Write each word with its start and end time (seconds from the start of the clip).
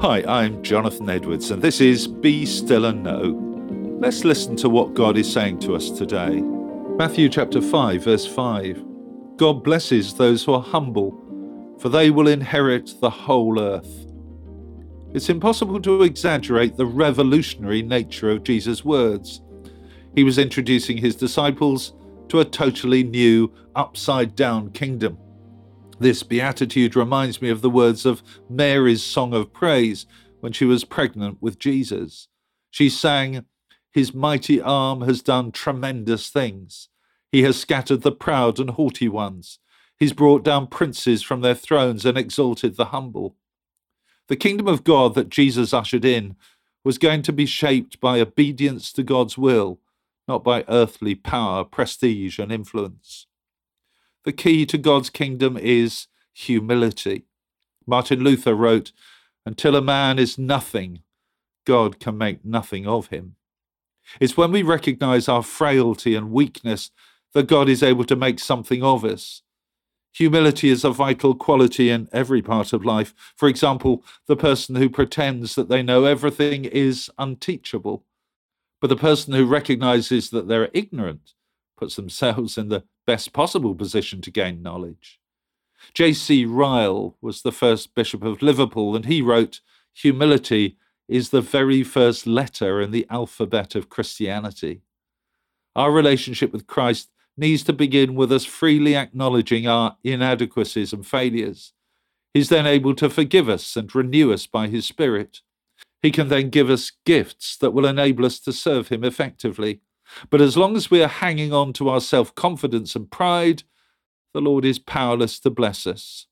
Hi, 0.00 0.22
I'm 0.28 0.62
Jonathan 0.62 1.10
Edwards, 1.10 1.50
and 1.50 1.60
this 1.60 1.80
is 1.80 2.06
Be 2.06 2.46
Still 2.46 2.84
and 2.84 3.02
Know. 3.02 3.36
Let's 4.00 4.24
listen 4.24 4.54
to 4.58 4.68
what 4.68 4.94
God 4.94 5.18
is 5.18 5.28
saying 5.28 5.58
to 5.62 5.74
us 5.74 5.90
today. 5.90 6.40
Matthew 6.40 7.28
chapter 7.28 7.60
5, 7.60 8.04
verse 8.04 8.24
5. 8.24 8.84
God 9.38 9.64
blesses 9.64 10.14
those 10.14 10.44
who 10.44 10.52
are 10.54 10.62
humble, 10.62 11.76
for 11.80 11.88
they 11.88 12.12
will 12.12 12.28
inherit 12.28 12.92
the 13.00 13.10
whole 13.10 13.58
earth. 13.58 14.06
It's 15.14 15.30
impossible 15.30 15.80
to 15.80 16.04
exaggerate 16.04 16.76
the 16.76 16.86
revolutionary 16.86 17.82
nature 17.82 18.30
of 18.30 18.44
Jesus' 18.44 18.84
words. 18.84 19.42
He 20.14 20.22
was 20.22 20.38
introducing 20.38 20.98
his 20.98 21.16
disciples 21.16 21.94
to 22.28 22.38
a 22.38 22.44
totally 22.44 23.02
new, 23.02 23.52
upside 23.74 24.36
down 24.36 24.70
kingdom. 24.70 25.18
This 26.00 26.22
beatitude 26.22 26.94
reminds 26.94 27.42
me 27.42 27.50
of 27.50 27.60
the 27.60 27.70
words 27.70 28.06
of 28.06 28.22
Mary's 28.48 29.02
song 29.02 29.34
of 29.34 29.52
praise 29.52 30.06
when 30.40 30.52
she 30.52 30.64
was 30.64 30.84
pregnant 30.84 31.38
with 31.40 31.58
Jesus. 31.58 32.28
She 32.70 32.88
sang, 32.88 33.44
His 33.90 34.14
mighty 34.14 34.60
arm 34.60 35.02
has 35.02 35.22
done 35.22 35.50
tremendous 35.50 36.30
things. 36.30 36.88
He 37.32 37.42
has 37.42 37.58
scattered 37.58 38.02
the 38.02 38.12
proud 38.12 38.60
and 38.60 38.70
haughty 38.70 39.08
ones. 39.08 39.58
He's 39.98 40.12
brought 40.12 40.44
down 40.44 40.68
princes 40.68 41.22
from 41.22 41.40
their 41.40 41.54
thrones 41.54 42.06
and 42.06 42.16
exalted 42.16 42.76
the 42.76 42.86
humble. 42.86 43.36
The 44.28 44.36
kingdom 44.36 44.68
of 44.68 44.84
God 44.84 45.14
that 45.14 45.30
Jesus 45.30 45.74
ushered 45.74 46.04
in 46.04 46.36
was 46.84 46.98
going 46.98 47.22
to 47.22 47.32
be 47.32 47.46
shaped 47.46 48.00
by 48.00 48.20
obedience 48.20 48.92
to 48.92 49.02
God's 49.02 49.36
will, 49.36 49.80
not 50.28 50.44
by 50.44 50.64
earthly 50.68 51.14
power, 51.14 51.64
prestige, 51.64 52.38
and 52.38 52.52
influence. 52.52 53.26
The 54.24 54.32
key 54.32 54.66
to 54.66 54.78
God's 54.78 55.10
kingdom 55.10 55.56
is 55.56 56.06
humility. 56.32 57.24
Martin 57.86 58.20
Luther 58.20 58.54
wrote, 58.54 58.92
Until 59.46 59.74
a 59.74 59.82
man 59.82 60.18
is 60.18 60.38
nothing, 60.38 61.00
God 61.64 62.00
can 62.00 62.18
make 62.18 62.44
nothing 62.44 62.86
of 62.86 63.08
him. 63.08 63.36
It's 64.20 64.36
when 64.36 64.52
we 64.52 64.62
recognize 64.62 65.28
our 65.28 65.42
frailty 65.42 66.14
and 66.14 66.30
weakness 66.30 66.90
that 67.34 67.46
God 67.46 67.68
is 67.68 67.82
able 67.82 68.04
to 68.04 68.16
make 68.16 68.40
something 68.40 68.82
of 68.82 69.04
us. 69.04 69.42
Humility 70.12 70.70
is 70.70 70.84
a 70.84 70.90
vital 70.90 71.34
quality 71.34 71.90
in 71.90 72.08
every 72.12 72.42
part 72.42 72.72
of 72.72 72.84
life. 72.84 73.14
For 73.36 73.48
example, 73.48 74.02
the 74.26 74.36
person 74.36 74.74
who 74.76 74.88
pretends 74.88 75.54
that 75.54 75.68
they 75.68 75.82
know 75.82 76.04
everything 76.04 76.64
is 76.64 77.10
unteachable. 77.18 78.04
But 78.80 78.88
the 78.88 78.96
person 78.96 79.34
who 79.34 79.46
recognizes 79.46 80.30
that 80.30 80.48
they're 80.48 80.70
ignorant 80.72 81.34
puts 81.78 81.96
themselves 81.96 82.58
in 82.58 82.68
the 82.68 82.84
best 83.06 83.32
possible 83.32 83.74
position 83.74 84.20
to 84.22 84.30
gain 84.30 84.62
knowledge. 84.62 85.20
J.C. 85.94 86.44
Ryle 86.44 87.16
was 87.20 87.42
the 87.42 87.52
first 87.52 87.94
Bishop 87.94 88.24
of 88.24 88.42
Liverpool, 88.42 88.96
and 88.96 89.06
he 89.06 89.22
wrote, 89.22 89.60
Humility 89.94 90.76
is 91.08 91.30
the 91.30 91.40
very 91.40 91.82
first 91.82 92.26
letter 92.26 92.80
in 92.80 92.90
the 92.90 93.06
alphabet 93.08 93.74
of 93.74 93.88
Christianity. 93.88 94.82
Our 95.74 95.90
relationship 95.92 96.52
with 96.52 96.66
Christ 96.66 97.10
needs 97.36 97.62
to 97.64 97.72
begin 97.72 98.14
with 98.14 98.32
us 98.32 98.44
freely 98.44 98.96
acknowledging 98.96 99.66
our 99.66 99.96
inadequacies 100.02 100.92
and 100.92 101.06
failures. 101.06 101.72
He's 102.34 102.48
then 102.48 102.66
able 102.66 102.94
to 102.96 103.08
forgive 103.08 103.48
us 103.48 103.76
and 103.76 103.94
renew 103.94 104.32
us 104.32 104.46
by 104.46 104.68
His 104.68 104.86
Spirit. 104.86 105.40
He 106.02 106.10
can 106.10 106.28
then 106.28 106.50
give 106.50 106.68
us 106.68 106.92
gifts 107.06 107.56
that 107.56 107.72
will 107.72 107.86
enable 107.86 108.26
us 108.26 108.38
to 108.40 108.52
serve 108.52 108.88
Him 108.88 109.04
effectively. 109.04 109.80
But 110.30 110.40
as 110.40 110.56
long 110.56 110.76
as 110.76 110.90
we 110.90 111.02
are 111.02 111.08
hanging 111.08 111.52
on 111.52 111.72
to 111.74 111.88
our 111.88 112.00
self 112.00 112.34
confidence 112.34 112.94
and 112.94 113.10
pride, 113.10 113.62
the 114.34 114.40
Lord 114.40 114.64
is 114.64 114.78
powerless 114.78 115.38
to 115.40 115.50
bless 115.50 115.86
us. 115.86 116.26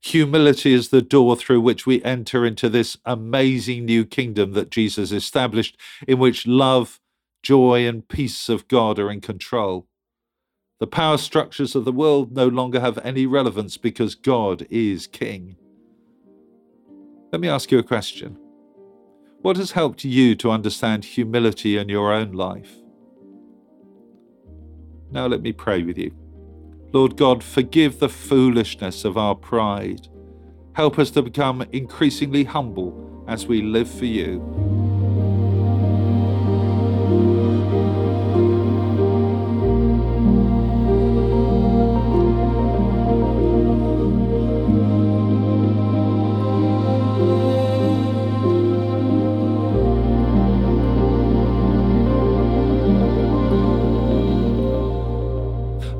Humility 0.00 0.72
is 0.72 0.88
the 0.88 1.02
door 1.02 1.36
through 1.36 1.60
which 1.60 1.84
we 1.84 2.02
enter 2.04 2.46
into 2.46 2.68
this 2.68 2.96
amazing 3.04 3.84
new 3.84 4.04
kingdom 4.04 4.52
that 4.52 4.70
Jesus 4.70 5.10
established, 5.10 5.76
in 6.06 6.18
which 6.18 6.46
love, 6.46 7.00
joy, 7.42 7.86
and 7.86 8.08
peace 8.08 8.48
of 8.48 8.68
God 8.68 8.98
are 8.98 9.10
in 9.10 9.20
control. 9.20 9.88
The 10.78 10.86
power 10.86 11.18
structures 11.18 11.74
of 11.74 11.84
the 11.84 11.92
world 11.92 12.32
no 12.32 12.46
longer 12.46 12.78
have 12.78 12.98
any 12.98 13.26
relevance 13.26 13.76
because 13.76 14.14
God 14.14 14.66
is 14.70 15.08
King. 15.08 15.56
Let 17.32 17.40
me 17.40 17.48
ask 17.48 17.72
you 17.72 17.78
a 17.78 17.82
question. 17.82 18.38
What 19.42 19.56
has 19.56 19.72
helped 19.72 20.04
you 20.04 20.36
to 20.36 20.50
understand 20.52 21.04
humility 21.04 21.76
in 21.76 21.88
your 21.88 22.12
own 22.12 22.32
life? 22.32 22.76
Now 25.10 25.26
let 25.26 25.42
me 25.42 25.52
pray 25.52 25.82
with 25.82 25.98
you. 25.98 26.12
Lord 26.92 27.16
God, 27.16 27.42
forgive 27.44 27.98
the 27.98 28.08
foolishness 28.08 29.04
of 29.04 29.16
our 29.16 29.34
pride. 29.34 30.08
Help 30.74 30.98
us 30.98 31.10
to 31.12 31.22
become 31.22 31.62
increasingly 31.72 32.44
humble 32.44 33.24
as 33.26 33.46
we 33.46 33.62
live 33.62 33.90
for 33.90 34.06
you. 34.06 34.67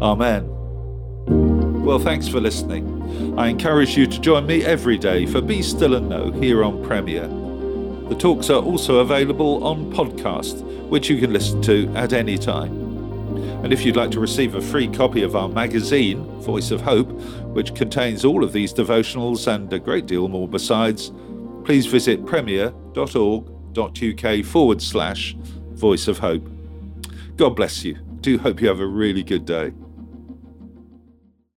Amen. 0.00 0.46
Well, 1.84 1.98
thanks 1.98 2.28
for 2.28 2.40
listening. 2.40 3.38
I 3.38 3.48
encourage 3.48 3.96
you 3.96 4.06
to 4.06 4.20
join 4.20 4.46
me 4.46 4.64
every 4.64 4.98
day 4.98 5.26
for 5.26 5.40
Be 5.40 5.62
Still 5.62 5.94
and 5.94 6.08
Know 6.08 6.30
here 6.30 6.62
on 6.62 6.84
Premier. 6.84 7.26
The 8.08 8.14
talks 8.14 8.48
are 8.50 8.62
also 8.62 8.98
available 8.98 9.64
on 9.64 9.92
podcast, 9.92 10.62
which 10.88 11.10
you 11.10 11.18
can 11.18 11.32
listen 11.32 11.60
to 11.62 11.90
at 11.96 12.12
any 12.12 12.38
time. 12.38 12.72
And 13.64 13.72
if 13.72 13.84
you'd 13.84 13.96
like 13.96 14.10
to 14.12 14.20
receive 14.20 14.54
a 14.54 14.60
free 14.60 14.86
copy 14.86 15.22
of 15.22 15.34
our 15.34 15.48
magazine, 15.48 16.24
Voice 16.42 16.70
of 16.70 16.80
Hope, 16.80 17.10
which 17.52 17.74
contains 17.74 18.24
all 18.24 18.44
of 18.44 18.52
these 18.52 18.72
devotionals 18.72 19.52
and 19.52 19.72
a 19.72 19.80
great 19.80 20.06
deal 20.06 20.28
more 20.28 20.46
besides, 20.46 21.10
please 21.64 21.86
visit 21.86 22.24
premier.org.uk 22.24 22.74
forward 24.44 24.80
slash 24.80 25.34
Voice 25.72 26.06
of 26.06 26.18
Hope. 26.18 26.48
God 27.36 27.56
bless 27.56 27.84
you. 27.84 27.98
Do 28.20 28.38
hope 28.38 28.60
you 28.60 28.68
have 28.68 28.80
a 28.80 28.86
really 28.86 29.22
good 29.22 29.44
day. 29.44 29.72